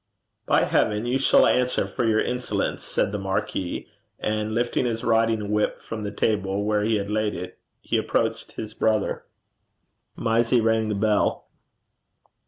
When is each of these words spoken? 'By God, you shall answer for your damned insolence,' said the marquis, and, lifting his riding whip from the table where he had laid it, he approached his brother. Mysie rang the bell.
'By 0.47 0.61
God, 0.61 1.05
you 1.05 1.19
shall 1.19 1.45
answer 1.45 1.85
for 1.85 2.05
your 2.05 2.21
damned 2.21 2.31
insolence,' 2.31 2.81
said 2.83 3.11
the 3.11 3.19
marquis, 3.19 3.87
and, 4.19 4.55
lifting 4.55 4.87
his 4.87 5.03
riding 5.03 5.51
whip 5.51 5.79
from 5.79 6.01
the 6.01 6.09
table 6.09 6.63
where 6.65 6.81
he 6.81 6.95
had 6.95 7.11
laid 7.11 7.35
it, 7.35 7.59
he 7.81 7.97
approached 7.97 8.53
his 8.53 8.73
brother. 8.73 9.25
Mysie 10.17 10.59
rang 10.59 10.89
the 10.89 10.95
bell. 10.95 11.49